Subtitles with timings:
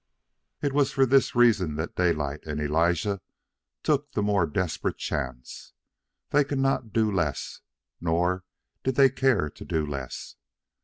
[0.63, 3.21] It was for this reason that Daylight and Elijah
[3.83, 5.73] took the more desperate chance.
[6.31, 7.59] They could not do less,
[7.99, 8.43] nor
[8.81, 10.37] did they care to do less.